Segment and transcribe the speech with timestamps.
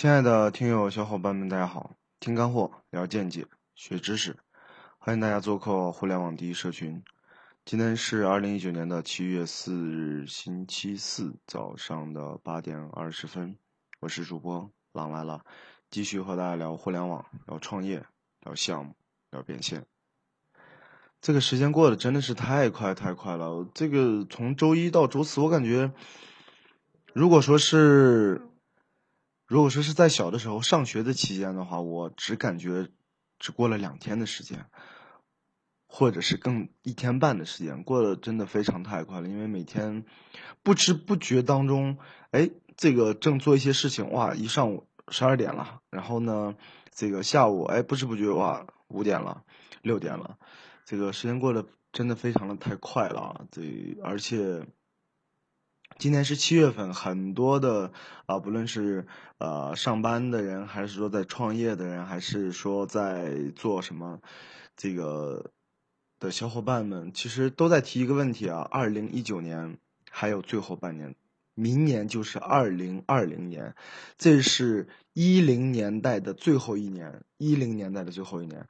[0.00, 1.94] 亲爱的听友小伙伴们，大家好！
[2.20, 4.34] 听干货，聊见解，学知识，
[4.96, 7.02] 欢迎大家做客互联网第一社群。
[7.66, 13.58] 今天是二零一九年的七月四日，星期四早上的八点二十分，
[14.00, 15.44] 我是主播狼来了，
[15.90, 18.02] 继续和大家聊互联网，聊创业，
[18.40, 18.94] 聊项目，
[19.30, 19.84] 聊变现。
[21.20, 25.92] 这个时间过得真的是太快太快了，这个从周一到周四，我感觉，
[27.12, 28.46] 如果说是。
[29.50, 32.86] 如果说是在小的时候上学的期间的话，我只感觉
[33.40, 34.66] 只过了两天的时间，
[35.88, 39.28] 或者是更一天半的时间，过得真的非常太快了。
[39.28, 40.04] 因为每天
[40.62, 41.98] 不知不觉当中，
[42.30, 46.54] 哎，这个正做一些事情，哇，一上午十二点了，然后呢，
[46.94, 49.42] 这个下午，哎，不知不觉，哇，五点了，
[49.82, 50.38] 六点了，
[50.84, 53.62] 这个时间过得真的非常的太快了，这
[54.04, 54.64] 而且。
[56.00, 57.92] 今年是七月份，很多的
[58.24, 64.18] 啊，不论是呃上班的人，还是说在创业的人，还是说在做什么
[64.78, 65.50] 这个
[66.18, 69.76] 的小伙伴们，其实都在提一个问题啊：二零一九年
[70.10, 71.14] 还有最后半年，
[71.54, 73.74] 明年就是二零二零年，
[74.16, 78.66] 这是一零年代的最后一年，一零年代的最后一年，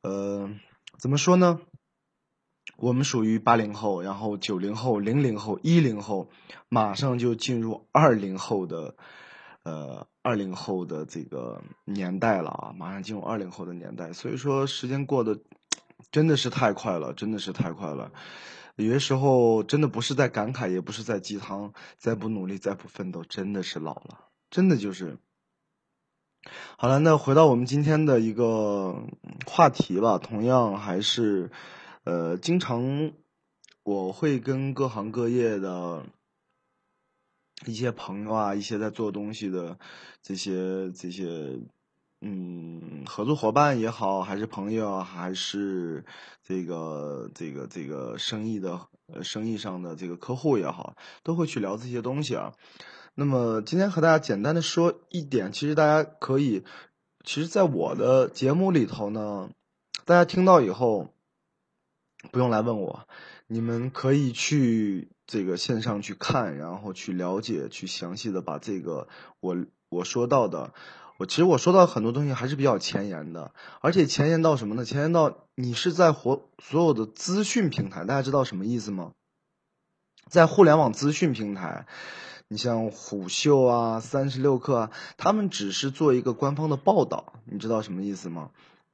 [0.00, 0.50] 呃，
[0.98, 1.60] 怎么说呢？
[2.80, 6.30] 我们属于八零后，然后九零后、零零后、一零后，
[6.70, 8.94] 马上就进入二零后的，
[9.64, 12.72] 呃，二零后的这个年代了啊！
[12.74, 15.38] 马上进入二零后的年代，所以说时间过得
[16.10, 18.12] 真的是太快了，真的是太快了。
[18.76, 25.18] 有些时候真的不是在感慨，也不是在鸡汤，再不努力，再不奋斗，真的是老了，真的就是。
[26.78, 29.04] 好了，那回到我们今天的一个
[29.44, 31.50] 话题吧，同样还是。
[32.04, 33.12] 呃，经常
[33.82, 36.06] 我会跟各行各业的
[37.66, 39.78] 一些朋友啊，一些在做东西的
[40.22, 41.60] 这些这些
[42.22, 46.06] 嗯合作伙伴也好，还是朋友，还是
[46.42, 48.80] 这个这个这个生意的
[49.22, 52.54] 生意上的这个客户也好，都会去聊这些东西啊。
[53.14, 56.64] 那么今天和大家简单的说一点，其实大家可以，
[57.24, 59.50] 其实，在我的节目里头呢，
[60.06, 61.12] 大家听到以后。
[62.30, 63.08] 不用来问我，
[63.46, 69.08] 你们可以去这个线上去看，然后去了解，去详细的把这个
[69.40, 69.56] 我
[69.88, 70.74] 我说到的，
[71.18, 74.84] 我其实我说到很多东西还是比较前沿的，而且前沿到什么呢？
[74.84, 79.12] 前沿到你是在活所有的资讯平台，大家知道什么意思吗？
[80.28, 81.86] 在互联网资讯平台，
[82.48, 88.50] 你像虎嗅啊、三十六氪啊，他们只是做一个官方的报道，你知道什么意思吗？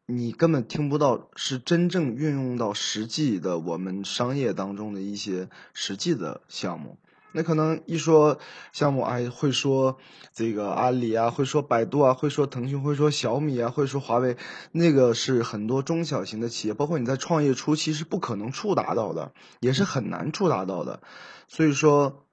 [0.08, 6.96] 你根本听不到是真正运用到实际的我们商业当中的一些实际的项目。
[7.32, 8.38] 那可能一说
[8.72, 9.98] 项目，哎，会说
[10.32, 14.36] 这个阿里啊，会说百度啊，会说腾讯，会说小米啊，会说华为，
[14.70, 21.02] 那个是很多中小型的企业，包括你在创业初期是不可能触达到的，也是很难触达到的。
[21.48, 22.24] 所以说，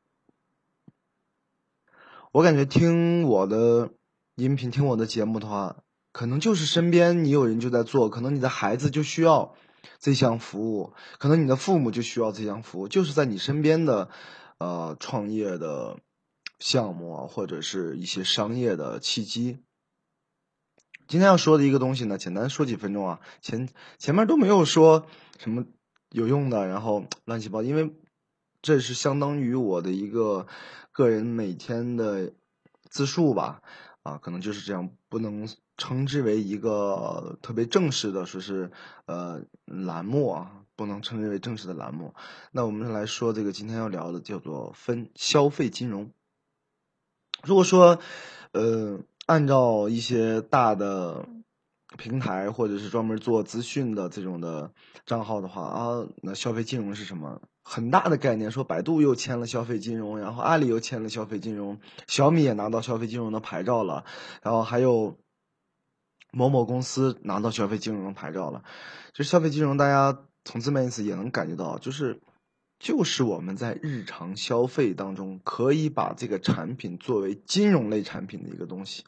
[2.32, 3.90] 我感觉听我的
[4.36, 5.78] 音频，听我的节目的话。
[6.14, 9.56] 可能就是身边你有人就在做，可能你的孩子就需要
[10.00, 14.10] 这项服务，可能你的父母就需要这项服务，就是在你身边的，
[14.60, 15.98] 呃，创业的
[16.60, 19.58] 项目啊，或者是一些商业的契机。
[21.08, 25.08] 今天要说的一个东西呢，简单说几分钟啊，前前面都没有说
[25.40, 25.66] 什么
[26.12, 27.94] 有用的，然后乱七八糟，因为
[28.62, 30.48] 这是相当于我的一个
[30.92, 32.32] 个人每天的
[32.90, 33.62] 自述吧，
[34.04, 35.50] 啊，可能就是这样，不能。
[35.76, 38.72] 称之为一个特别正式的，说是
[39.08, 42.14] 呃栏目啊，不能称之为正式的栏目。
[42.52, 46.12] 那我们来说这个今天要聊的叫做分消费金融。
[47.42, 48.00] 如果说
[48.52, 51.28] 呃按照一些大的
[51.98, 54.72] 平台或者是专门做资讯的这种的
[55.06, 57.42] 账号的话啊，那消费金融是什么？
[57.64, 64.06] 很大的概念，说百度又签了消费金融，然后阿里又签了消费金融，小米也拿到消费金融的牌照了，
[64.42, 65.18] 然后还有。
[66.36, 68.64] 某某公司拿到消费金融牌照了，
[69.14, 72.22] 就消费金融，大家从字面意思也能感觉到，就是
[72.80, 79.04] 就是我们在日常消费当中可以把这个产品作为金融类产品的一个东西，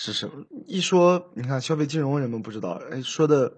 [0.00, 0.46] 是什么？
[0.68, 3.52] 一说你看消费金融，人们不知道，哎，说的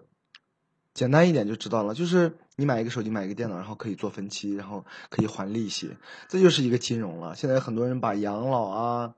[0.95, 5.95] 简单一点就知道了，就是你买一个手机，买一个电脑，然后可以做分期，然后可以还利息，
[6.29, 7.37] 这就是一个金融了。
[7.37, 9.15] 现在很多人把养老啊。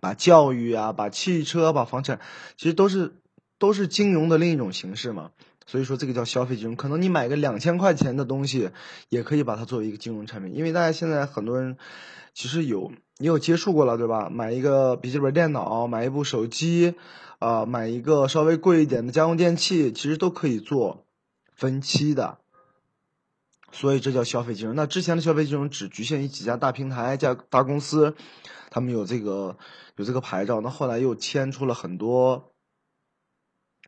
[0.00, 2.18] 把教育啊，把汽车，把房产，
[2.56, 3.20] 其实都是
[3.58, 5.32] 都是金融的另一种形式嘛。
[5.66, 6.76] 所以说这个叫消费金融。
[6.76, 8.70] 可能你买个两千块钱的东西，
[9.08, 11.76] 也可以把它作为一个金融产品，因为大家现在很多人
[12.34, 14.28] 其实有你有接触过了，对吧？
[14.30, 16.94] 买一个笔记本电脑，买一部手机，
[17.38, 21.06] 啊，买一个稍微贵一点的家用电器，其实都可以做
[21.54, 22.38] 分期的。
[23.74, 24.76] 所以这叫消费金融。
[24.76, 28.14] 那之前的消费金融只局限于几家大平台、家大公司，
[28.70, 29.56] 他们有这个
[29.96, 30.60] 有这个牌照。
[30.60, 32.51] 那后来又牵出了很多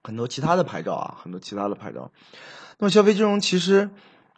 [0.04, 2.12] 很多其他的牌照啊，很多其他的牌照。
[2.78, 3.90] 那么消费金融其实，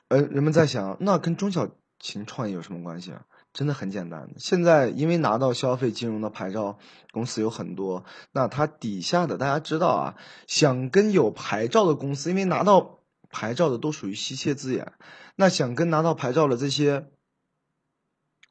[0.09, 1.69] 呃，人们在想，那跟中小
[2.01, 3.27] 型创业有什么关系啊？
[3.53, 4.29] 真的很简单。
[4.37, 6.79] 现在因为拿到消费金融的牌照
[7.11, 10.15] 公司有很多，那它底下的大家知道啊，
[10.47, 14.93] 想跟有牌照的公司，因为拿到牌照的都属于稀缺资源。
[15.35, 17.09] 那想跟拿到牌照的这些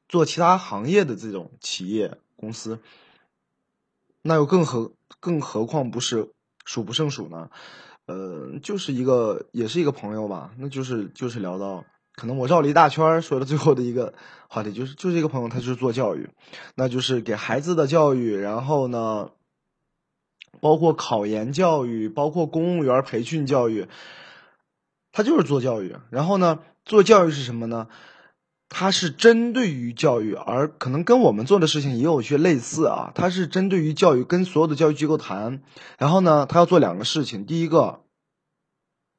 [0.09, 2.81] 做其他行业的这种企业公司，
[4.23, 6.31] 那又更何更何况不是
[6.65, 7.49] 数不胜数呢？
[8.07, 11.85] 呃，就是一个也是一个朋友吧，那就是就是聊到，
[12.15, 14.13] 可能我绕了一大圈，说的最后的一个
[14.49, 16.29] 话题就是就是一个朋友，他就是做教育，
[16.75, 19.31] 那就是给孩子的教育，然后呢，
[20.59, 23.87] 包括考研教育，包括公务员培训教育，
[25.11, 26.59] 他就是做教育，然后呢。
[26.87, 27.87] 做教育是什么呢？
[28.77, 33.13] 它是针对于教育，而可能跟我们做的事情也有些类似啊。
[33.15, 35.61] 它是针对于教育，跟所有的教育机构谈。
[35.97, 38.01] 然后呢，他要做两个事情：第一个，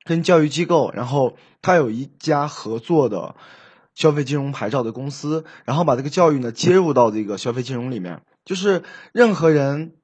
[0.05, 3.35] 跟教育机构，然后他有一家合作的
[3.95, 8.21] 消费金融牌照的公司，然后把这个教育呢接入到这个消费金融里面。
[8.45, 8.83] 就是
[9.13, 9.95] 任何人，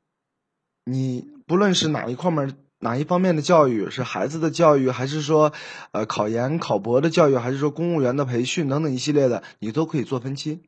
[0.86, 2.56] 你不论是哪一块门。
[2.82, 5.52] 哪一方面的教育是孩子的教育，还是说，
[5.92, 10.62] 呃，考研考博的教育，还是说公务员的培训等等一系列的，你都可以做分期，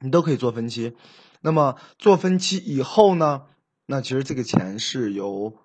[0.00, 0.96] 你都可以做分期。
[1.42, 3.42] 那么做分期以后呢，
[3.84, 5.58] 那其实这个钱是由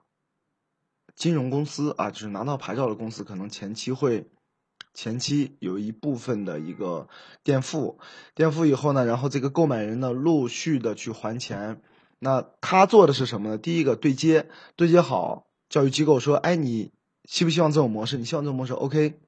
[1.15, 4.29] 金融公司啊，就是拿到牌照的公司，可能前期会
[4.93, 7.07] 前期有一部分的一个
[7.43, 7.97] 垫付，
[8.35, 11.81] 垫付以后呢，然后这个购买人呢陆续的去还钱。
[12.23, 13.57] 那他做的是什么呢？
[13.57, 14.47] 第一个对接，
[14.77, 16.93] 对接好教育机构说，哎，你
[17.25, 18.17] 希不希望这种模式？
[18.17, 19.19] 你希望这种模式？OK，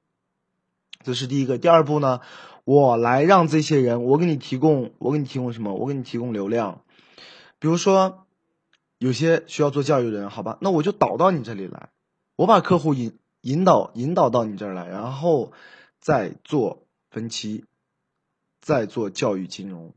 [1.04, 1.58] 这是第一个。
[1.58, 2.22] 第二步呢，
[2.64, 5.74] 我来让这些人，我给你提供，我给你提供什么？
[5.74, 6.80] 我给你提供流量。
[7.58, 8.26] 比如说，
[8.96, 11.90] 有些需要做教育的人，好吧，那我就导到你这里来，
[12.36, 15.52] 我把客户引引导引导到你这儿来，然后
[16.00, 17.66] 再做分期，
[18.62, 19.92] 再做教育金融。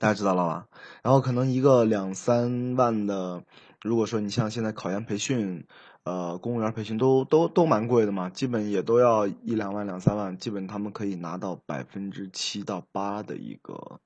[0.00, 0.66] 大家知道了吧？
[1.02, 3.44] 然后可能一个两三万的，
[3.82, 5.66] 如果说你像现在考研培训，
[6.04, 14.00] 呃，公务员培训都都都蛮贵的嘛，基本也都要一两万两三万，基本他们可以拿到百分之七到八的一个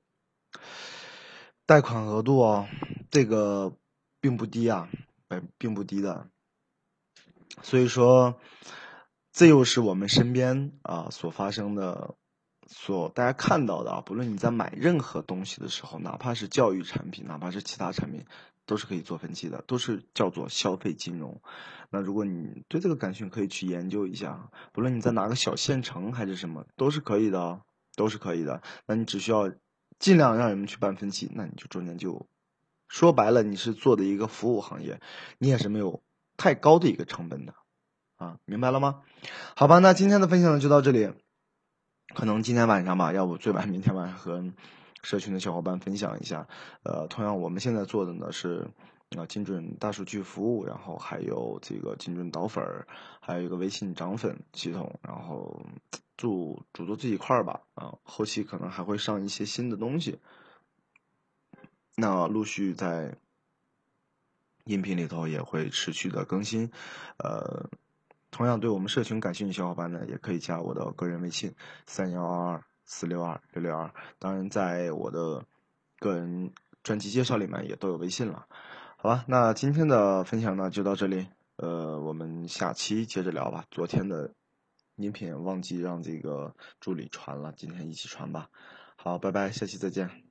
[1.65, 2.67] 贷款额度哦，
[3.09, 3.73] 这个
[4.21, 4.89] 并不低啊，
[5.29, 6.27] 百并不低的。
[7.63, 8.35] 所以说，
[9.33, 12.17] 这又是我们身边啊所发生的。
[12.69, 18.25] 所大家看到的啊，不论你在买任何东西的时候，哪怕是教育产品，哪怕是其他产品，
[18.67, 21.41] 都是可以做分期的，都是叫做消费金融。
[21.91, 24.51] 那如果你对这个感兴趣，可以去研究一下。
[24.73, 27.61] 不论你在哪个小县城还是什么，都是可以的，
[27.95, 28.63] 都是可以的。
[28.87, 29.53] 那你只需要
[29.99, 32.27] 尽量让人们去办分期，那你就中间就
[32.89, 35.01] 说白了，你是做的一个服务行业，
[35.39, 36.03] 你也是没有
[36.37, 37.55] 太高的一个成本的
[38.17, 39.03] 啊，明白了吗？
[39.55, 41.13] 好吧，那今天的分享呢就到这里。
[42.15, 44.53] 可能今天晚上吧，要不最晚明天晚上和
[45.03, 46.47] 社群的小伙伴分享一下。
[46.85, 48.69] 呃，同样我们现在做的呢是
[49.17, 52.65] 啊精准大数据服务，然后还有这个精准导粉，
[53.21, 55.67] 还有一个微信涨粉系统，然后
[56.17, 57.61] 主主做这一块儿吧。
[57.75, 60.21] 啊，后期可能还会上一些新的东西。
[61.97, 63.17] 那陆续在
[64.65, 66.71] 音频里头也会持续的更新，
[67.19, 67.69] 呃。
[68.35, 71.55] 同样对我们社群感兴趣的小伙伴呢，也可以加我的个人微信
[71.87, 73.89] 三幺二二四六二六六二。
[74.19, 75.45] 当然，在我的
[76.01, 78.49] 个人专辑介绍里面也都有微信了。
[78.97, 81.29] 好吧，那今天的分享呢就到这里。
[81.59, 83.65] 呃，我们下期接着聊吧。
[83.71, 84.35] 昨天的
[84.97, 88.49] 音频忘记让这个助理传了，今天一起传吧。
[88.97, 90.24] 好，拜拜，下期再见。